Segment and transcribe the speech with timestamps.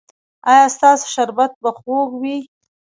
[0.51, 2.37] ایا ستاسو شربت به خوږ وي؟